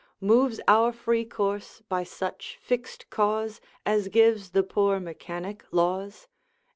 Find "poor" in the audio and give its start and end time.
4.63-4.99